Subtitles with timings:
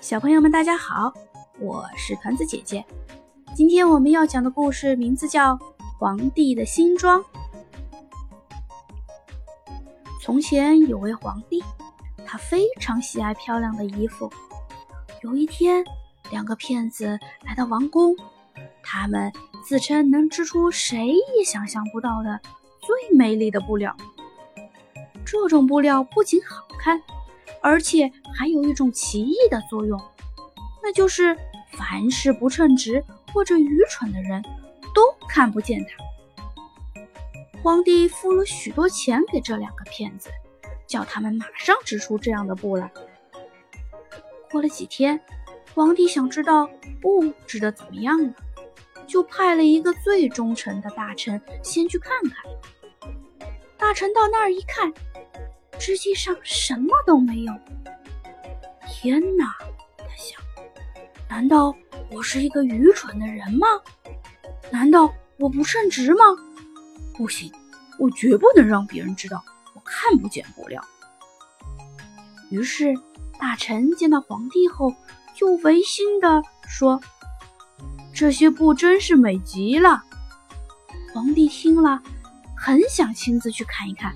[0.00, 1.12] 小朋友们，大家好，
[1.58, 2.84] 我是团子姐姐。
[3.54, 5.54] 今天我们要讲的故事名字叫
[5.98, 7.20] 《皇帝的新装》。
[10.22, 11.64] 从前有位皇帝，
[12.26, 14.30] 他非常喜爱漂亮的衣服。
[15.22, 15.82] 有一天，
[16.30, 18.14] 两个骗子来到王宫，
[18.82, 19.32] 他们
[19.64, 22.38] 自称能织出谁也想象不到的
[22.80, 23.96] 最美丽的布料。
[25.24, 27.02] 这种布料不仅好看。
[27.66, 30.00] 而且还有一种奇异的作用，
[30.84, 31.36] 那就是
[31.72, 33.02] 凡是不称职
[33.32, 34.40] 或者愚蠢的人
[34.94, 37.02] 都看不见它。
[37.64, 40.30] 皇帝付了许多钱给这两个骗子，
[40.86, 42.88] 叫他们马上织出这样的布来。
[44.48, 45.20] 过了几天，
[45.74, 46.70] 皇帝想知道
[47.02, 48.32] 布织的怎么样了，
[49.08, 53.10] 就派了一个最忠诚的大臣先去看看。
[53.76, 54.92] 大臣到那儿一看。
[55.78, 57.52] 实际上什么都没有。
[58.88, 59.54] 天哪！
[59.98, 60.40] 他想，
[61.28, 61.74] 难道
[62.10, 63.66] 我是一个愚蠢的人吗？
[64.70, 66.24] 难道我不称职吗？
[67.16, 67.52] 不行，
[67.98, 70.84] 我绝不能让别人知道我看不见布料。
[72.50, 72.94] 于是，
[73.38, 74.94] 大臣见到皇帝后，
[75.34, 77.00] 就违心的说
[78.14, 80.04] ：“这些布真是美极了。”
[81.12, 82.02] 皇帝听了，
[82.56, 84.14] 很想亲自去看一看。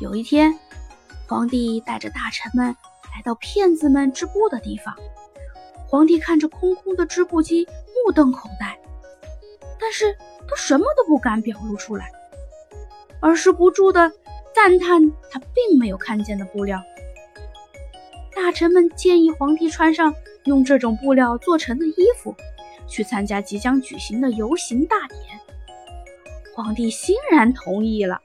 [0.00, 0.58] 有一天，
[1.28, 2.74] 皇帝带着大臣们
[3.14, 4.96] 来到骗子们织布的地方。
[5.86, 7.68] 皇帝看着空空的织布机，
[8.06, 8.78] 目瞪口呆，
[9.78, 10.16] 但是
[10.48, 12.10] 他什么都不敢表露出来，
[13.20, 14.10] 而是不住的
[14.54, 16.82] 赞叹他并没有看见的布料。
[18.34, 22.34] 大臣们建议皇帝穿上用这种布料做成的衣服，
[22.88, 25.38] 去参加即将举行的游行大典。
[26.54, 28.22] 皇帝欣然同意了。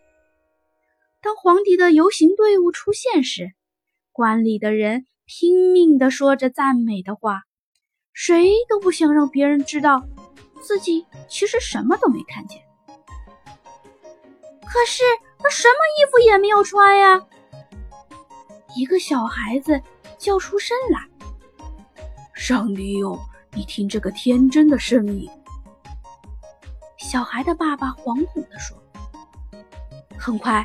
[1.25, 3.55] 当皇帝的游行队伍出现时，
[4.11, 7.41] 观礼的人拼命地说着赞美的话，
[8.13, 10.07] 谁都不想让别人知道
[10.61, 12.61] 自己其实什么都没看见。
[14.67, 15.01] 可是
[15.39, 17.25] 他什么衣服也没有穿呀！
[18.75, 19.81] 一个小孩子
[20.19, 21.09] 叫出声来
[22.37, 23.19] ：“上帝哟，
[23.55, 25.27] 你听这个天真的声音！”
[26.99, 28.77] 小孩的爸爸惶恐地说
[30.19, 30.63] ：“很快。”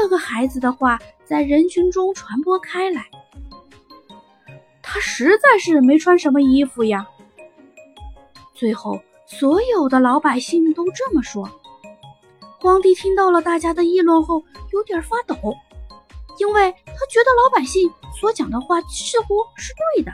[0.00, 3.04] 这个孩子的话在人群中传播开来。
[4.80, 7.06] 他实在是没穿什么衣服呀。
[8.54, 11.48] 最后，所有的老百姓都这么说。
[12.58, 14.42] 皇帝听到了大家的议论后，
[14.72, 15.36] 有点发抖，
[16.38, 20.12] 因为他觉得老百姓所讲的话似乎是对的。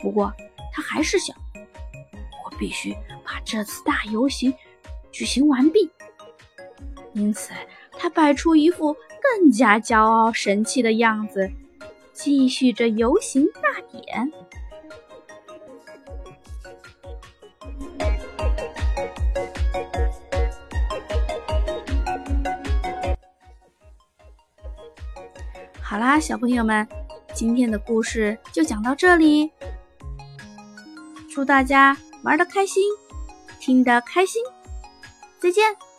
[0.00, 0.30] 不过，
[0.72, 1.34] 他还是想，
[2.44, 2.92] 我必须
[3.24, 4.52] 把这次大游行
[5.10, 5.90] 举行完毕。
[7.14, 7.52] 因此。
[7.98, 11.50] 他摆出一副更加骄傲神气的样子，
[12.12, 14.32] 继续着游行大典。
[25.82, 26.86] 好啦，小朋友们，
[27.34, 29.50] 今天的故事就讲到这里。
[31.28, 32.82] 祝大家玩的开心，
[33.60, 34.42] 听得开心，
[35.38, 35.89] 再见。